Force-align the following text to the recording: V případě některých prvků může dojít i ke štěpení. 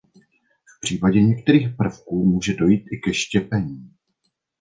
V 0.65 0.79
případě 0.81 1.21
některých 1.21 1.75
prvků 1.75 2.25
může 2.25 2.53
dojít 2.53 2.85
i 2.91 2.97
ke 2.99 3.13
štěpení. 3.13 3.89